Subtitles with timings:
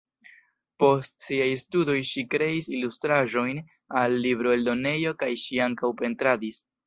[0.83, 3.61] Post siaj studoj ŝi kreis ilustraĵojn
[4.03, 6.63] al libroeldonejo kaj ŝi ankaŭ pentradis.